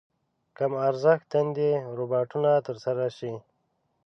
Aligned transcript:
کم 0.57 0.71
ارزښت 0.89 1.25
دندې 1.33 1.69
روباټونو 1.97 2.51
تر 2.67 2.75
سره 2.85 3.05
شي. 3.17 3.33